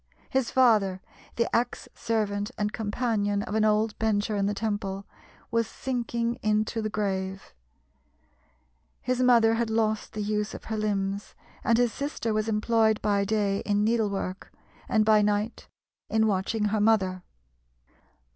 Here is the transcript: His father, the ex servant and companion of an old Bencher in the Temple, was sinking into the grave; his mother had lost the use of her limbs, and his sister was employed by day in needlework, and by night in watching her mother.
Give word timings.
His 0.31 0.49
father, 0.49 0.99
the 1.35 1.47
ex 1.55 1.87
servant 1.93 2.49
and 2.57 2.73
companion 2.73 3.43
of 3.43 3.53
an 3.53 3.63
old 3.63 3.95
Bencher 3.99 4.35
in 4.35 4.47
the 4.47 4.55
Temple, 4.55 5.05
was 5.51 5.67
sinking 5.67 6.39
into 6.41 6.81
the 6.81 6.89
grave; 6.89 7.53
his 8.99 9.21
mother 9.21 9.53
had 9.53 9.69
lost 9.69 10.13
the 10.13 10.23
use 10.23 10.55
of 10.55 10.63
her 10.63 10.77
limbs, 10.77 11.35
and 11.63 11.77
his 11.77 11.93
sister 11.93 12.33
was 12.33 12.49
employed 12.49 12.99
by 13.03 13.23
day 13.23 13.59
in 13.59 13.83
needlework, 13.83 14.51
and 14.89 15.05
by 15.05 15.21
night 15.21 15.67
in 16.09 16.25
watching 16.25 16.69
her 16.73 16.81
mother. 16.81 17.21